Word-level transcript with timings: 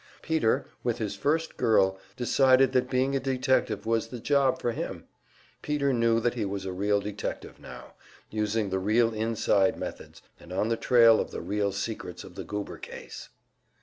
Peter, 0.23 0.65
with 0.83 0.97
his 0.97 1.15
first 1.15 1.57
girl, 1.57 1.99
decided 2.15 2.71
that 2.71 2.89
being 2.89 3.15
a 3.15 3.19
detective 3.19 3.85
was 3.85 4.07
the 4.07 4.19
job 4.19 4.59
for 4.59 4.71
him! 4.71 5.05
Peter 5.61 5.93
knew 5.93 6.19
that 6.19 6.33
he 6.33 6.43
was 6.43 6.65
a 6.65 6.71
real 6.71 6.99
detective 6.99 7.59
now, 7.59 7.93
using 8.31 8.71
the 8.71 8.79
real 8.79 9.13
inside 9.13 9.77
methods, 9.77 10.23
and 10.39 10.51
on 10.51 10.69
the 10.69 10.75
trail 10.75 11.19
of 11.19 11.29
the 11.29 11.39
real 11.39 11.71
secrets 11.71 12.23
of 12.23 12.33
the 12.33 12.43
Goober 12.43 12.79
case! 12.79 13.29